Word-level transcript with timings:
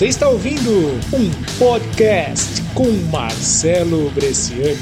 Você 0.00 0.06
está 0.06 0.30
ouvindo 0.30 0.70
um 1.12 1.30
podcast 1.58 2.62
com 2.72 2.90
Marcelo 3.12 4.08
Bresciani. 4.12 4.78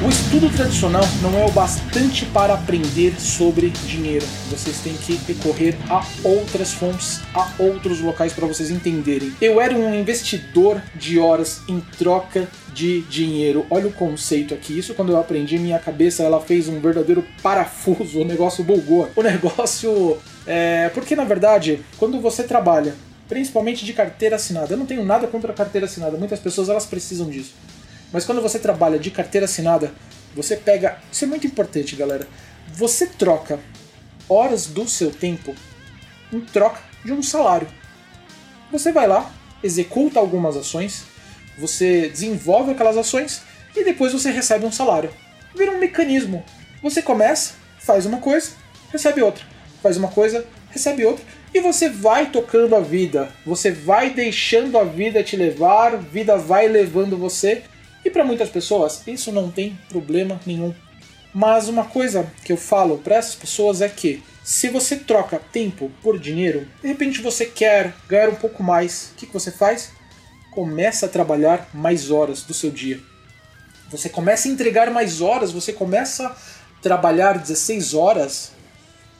O 0.00 0.08
estudo 0.08 0.48
tradicional 0.56 1.02
não 1.20 1.36
é 1.36 1.44
o 1.44 1.50
bastante 1.50 2.24
para 2.26 2.54
aprender 2.54 3.20
sobre 3.20 3.70
dinheiro. 3.70 4.24
Vocês 4.48 4.78
têm 4.82 4.94
que 4.94 5.18
recorrer 5.26 5.76
a 5.90 6.06
outras 6.22 6.72
fontes, 6.72 7.20
a 7.34 7.50
outros 7.58 8.00
locais 8.00 8.32
para 8.32 8.46
vocês 8.46 8.70
entenderem. 8.70 9.32
Eu 9.40 9.60
era 9.60 9.74
um 9.74 9.92
investidor 9.92 10.80
de 10.94 11.18
horas 11.18 11.62
em 11.68 11.80
troca 11.98 12.46
de 12.72 13.00
dinheiro. 13.00 13.66
Olha 13.68 13.88
o 13.88 13.92
conceito 13.92 14.54
aqui. 14.54 14.78
Isso 14.78 14.94
quando 14.94 15.10
eu 15.10 15.18
aprendi, 15.18 15.58
minha 15.58 15.80
cabeça 15.80 16.22
ela 16.22 16.40
fez 16.40 16.68
um 16.68 16.78
verdadeiro 16.78 17.24
parafuso. 17.42 18.20
O 18.22 18.24
negócio 18.24 18.62
bugou. 18.62 19.10
O 19.16 19.22
negócio 19.22 20.18
é 20.46 20.88
porque 20.90 21.16
na 21.16 21.24
verdade, 21.24 21.80
quando 21.98 22.20
você 22.20 22.44
trabalha, 22.44 22.94
principalmente 23.28 23.84
de 23.84 23.92
carteira 23.92 24.36
assinada, 24.36 24.72
eu 24.72 24.78
não 24.78 24.86
tenho 24.86 25.04
nada 25.04 25.26
contra 25.26 25.52
a 25.52 25.54
carteira 25.54 25.86
assinada. 25.86 26.16
Muitas 26.16 26.40
pessoas 26.40 26.68
elas 26.68 26.86
precisam 26.86 27.28
disso. 27.28 27.54
Mas 28.12 28.24
quando 28.24 28.40
você 28.40 28.58
trabalha 28.58 28.98
de 28.98 29.10
carteira 29.10 29.44
assinada, 29.44 29.92
você 30.34 30.56
pega. 30.56 30.98
Isso 31.12 31.24
é 31.24 31.28
muito 31.28 31.46
importante, 31.46 31.94
galera. 31.94 32.26
Você 32.72 33.06
troca 33.06 33.60
horas 34.28 34.66
do 34.66 34.88
seu 34.88 35.10
tempo 35.10 35.54
em 36.32 36.40
troca 36.40 36.80
de 37.04 37.12
um 37.12 37.22
salário. 37.22 37.68
Você 38.72 38.92
vai 38.92 39.06
lá, 39.06 39.30
executa 39.62 40.18
algumas 40.18 40.56
ações, 40.56 41.04
você 41.58 42.08
desenvolve 42.08 42.72
aquelas 42.72 42.96
ações 42.96 43.42
e 43.74 43.84
depois 43.84 44.12
você 44.12 44.30
recebe 44.30 44.64
um 44.64 44.72
salário. 44.72 45.10
Vira 45.54 45.72
um 45.72 45.78
mecanismo. 45.78 46.44
Você 46.82 47.02
começa, 47.02 47.54
faz 47.78 48.06
uma 48.06 48.18
coisa, 48.18 48.52
recebe 48.92 49.22
outra. 49.22 49.44
Faz 49.82 49.96
uma 49.96 50.08
coisa, 50.08 50.46
recebe 50.70 51.04
outra. 51.04 51.24
E 51.52 51.60
você 51.60 51.88
vai 51.88 52.30
tocando 52.30 52.76
a 52.76 52.80
vida. 52.80 53.30
Você 53.46 53.70
vai 53.70 54.10
deixando 54.10 54.78
a 54.78 54.84
vida 54.84 55.22
te 55.22 55.36
levar, 55.36 55.96
vida 55.96 56.36
vai 56.36 56.68
levando 56.68 57.16
você 57.16 57.62
e 58.04 58.10
para 58.10 58.24
muitas 58.24 58.48
pessoas 58.48 59.02
isso 59.06 59.32
não 59.32 59.50
tem 59.50 59.78
problema 59.88 60.40
nenhum. 60.46 60.74
Mas 61.34 61.68
uma 61.68 61.84
coisa 61.84 62.30
que 62.44 62.52
eu 62.52 62.56
falo 62.56 62.98
para 62.98 63.16
essas 63.16 63.34
pessoas 63.34 63.80
é 63.80 63.88
que 63.88 64.22
se 64.42 64.68
você 64.68 64.96
troca 64.96 65.40
tempo 65.52 65.90
por 66.02 66.18
dinheiro, 66.18 66.66
de 66.80 66.88
repente 66.88 67.20
você 67.20 67.44
quer 67.44 67.92
ganhar 68.08 68.30
um 68.30 68.34
pouco 68.34 68.62
mais, 68.62 69.12
o 69.12 69.16
que, 69.16 69.26
que 69.26 69.32
você 69.32 69.50
faz? 69.50 69.90
Começa 70.52 71.06
a 71.06 71.08
trabalhar 71.08 71.68
mais 71.74 72.10
horas 72.10 72.42
do 72.42 72.54
seu 72.54 72.70
dia. 72.70 72.98
Você 73.90 74.08
começa 74.08 74.48
a 74.48 74.50
entregar 74.50 74.90
mais 74.90 75.20
horas, 75.20 75.52
você 75.52 75.72
começa 75.72 76.26
a 76.28 76.36
trabalhar 76.82 77.38
16 77.38 77.94
horas. 77.94 78.52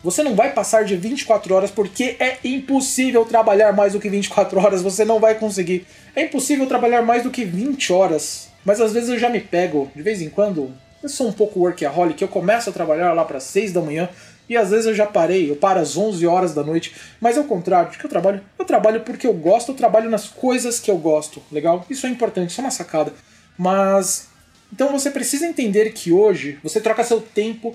Você 0.02 0.22
não 0.22 0.34
vai 0.34 0.52
passar 0.52 0.84
de 0.84 0.96
24 0.96 1.54
horas 1.54 1.70
porque 1.70 2.16
é 2.20 2.38
impossível 2.44 3.24
trabalhar 3.24 3.72
mais 3.72 3.92
do 3.92 4.00
que 4.00 4.08
24 4.08 4.58
horas, 4.60 4.82
você 4.82 5.04
não 5.04 5.18
vai 5.18 5.34
conseguir. 5.34 5.86
É 6.14 6.24
impossível 6.24 6.66
trabalhar 6.66 7.02
mais 7.02 7.22
do 7.22 7.30
que 7.30 7.44
20 7.44 7.92
horas 7.92 8.48
mas 8.68 8.82
às 8.82 8.92
vezes 8.92 9.08
eu 9.08 9.18
já 9.18 9.30
me 9.30 9.40
pego, 9.40 9.90
de 9.96 10.02
vez 10.02 10.20
em 10.20 10.28
quando, 10.28 10.74
eu 11.02 11.08
sou 11.08 11.26
um 11.26 11.32
pouco 11.32 11.60
workaholic, 11.60 12.20
eu 12.20 12.28
começo 12.28 12.68
a 12.68 12.72
trabalhar 12.72 13.14
lá 13.14 13.24
para 13.24 13.40
6 13.40 13.72
da 13.72 13.80
manhã 13.80 14.10
e 14.46 14.58
às 14.58 14.68
vezes 14.70 14.84
eu 14.84 14.94
já 14.94 15.06
parei, 15.06 15.50
eu 15.50 15.56
paro 15.56 15.80
às 15.80 15.96
11 15.96 16.26
horas 16.26 16.52
da 16.52 16.62
noite, 16.62 16.94
mas 17.18 17.38
ao 17.38 17.44
contrário, 17.44 17.90
de 17.90 17.96
que 17.96 18.04
eu 18.04 18.10
trabalho? 18.10 18.42
Eu 18.58 18.66
trabalho 18.66 19.00
porque 19.00 19.26
eu 19.26 19.32
gosto, 19.32 19.72
eu 19.72 19.74
trabalho 19.74 20.10
nas 20.10 20.28
coisas 20.28 20.78
que 20.78 20.90
eu 20.90 20.98
gosto, 20.98 21.42
legal? 21.50 21.86
Isso 21.88 22.06
é 22.06 22.10
importante, 22.10 22.50
isso 22.50 22.60
é 22.60 22.64
uma 22.64 22.70
sacada. 22.70 23.10
Mas 23.56 24.28
então 24.70 24.92
você 24.92 25.10
precisa 25.10 25.46
entender 25.46 25.94
que 25.94 26.12
hoje 26.12 26.58
você 26.62 26.78
troca 26.78 27.02
seu 27.04 27.22
tempo 27.22 27.74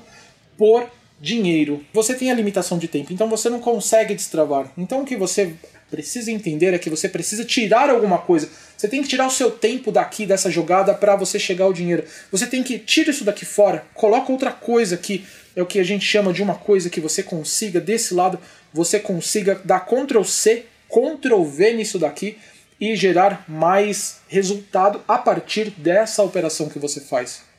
por 0.56 0.88
dinheiro. 1.20 1.84
Você 1.94 2.14
tem 2.14 2.32
a 2.32 2.34
limitação 2.34 2.78
de 2.78 2.88
tempo, 2.88 3.14
então 3.14 3.30
você 3.30 3.50
não 3.50 3.60
consegue 3.60 4.14
destravar. 4.14 4.72
Então 4.78 5.02
o 5.02 5.06
que 5.06 5.16
você 5.16 5.54
precisa 5.90 6.32
entender 6.32 6.74
é 6.74 6.80
que 6.80 6.90
você 6.90 7.08
precisa 7.08 7.46
tirar 7.46 7.90
alguma 7.90 8.18
coisa. 8.18 8.50
Você 8.76 8.88
tem 8.88 9.02
que 9.02 9.08
tirar 9.08 9.28
o 9.28 9.32
seu 9.32 9.52
tempo 9.52 9.92
daqui 9.92 10.26
dessa 10.26 10.50
jogada 10.50 10.94
para 10.94 11.16
você 11.16 11.38
chegar 11.38 11.66
ao 11.66 11.74
dinheiro. 11.74 12.04
Você 12.32 12.48
tem 12.48 12.64
que 12.64 12.80
tira 12.80 13.12
isso 13.12 13.24
daqui 13.24 13.46
fora, 13.46 13.86
coloca 13.94 14.32
outra 14.32 14.52
coisa 14.52 14.96
aqui. 14.96 15.24
É 15.56 15.62
o 15.62 15.68
que 15.68 15.80
a 15.80 15.84
gente 15.84 16.04
chama 16.04 16.34
de 16.34 16.42
uma 16.42 16.56
coisa 16.56 16.90
que 16.90 17.00
você 17.00 17.22
consiga 17.22 17.80
desse 17.80 18.14
lado, 18.14 18.40
você 18.74 19.00
consiga 19.00 19.62
dar 19.64 19.82
Ctrl 19.82 20.24
C, 20.24 20.66
Ctrl 20.90 21.44
V 21.44 21.74
nisso 21.74 22.00
daqui 22.00 22.38
e 22.82 22.96
gerar 22.96 23.46
mais 23.48 24.18
resultado 24.28 25.02
a 25.08 25.18
partir 25.18 25.70
dessa 25.78 26.24
operação 26.24 26.70
que 26.70 26.80
você 26.80 27.00
faz. 27.00 27.53